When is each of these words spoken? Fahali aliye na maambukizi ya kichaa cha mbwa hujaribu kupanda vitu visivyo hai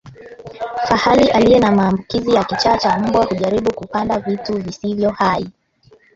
Fahali 0.87 1.29
aliye 1.31 1.59
na 1.59 1.71
maambukizi 1.71 2.33
ya 2.33 2.43
kichaa 2.43 2.77
cha 2.77 2.99
mbwa 2.99 3.25
hujaribu 3.25 3.73
kupanda 3.73 4.19
vitu 4.19 4.53
visivyo 4.57 5.09
hai 5.09 5.49